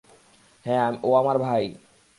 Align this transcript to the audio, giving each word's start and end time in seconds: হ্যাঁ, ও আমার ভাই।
হ্যাঁ, 0.65 0.87
ও 1.03 1.09
আমার 1.15 1.37
ভাই। 1.39 1.63